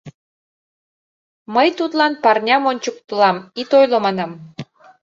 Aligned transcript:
Мый 1.53 1.67
тудлан 1.77 2.13
парням 2.23 2.63
ончыктылам: 2.71 3.37
ит 3.61 3.69
ойло, 3.79 3.97
манам. 4.05 4.31